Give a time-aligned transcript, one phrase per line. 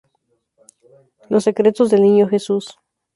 [1.29, 2.79] Los secretos del Niño Jesús.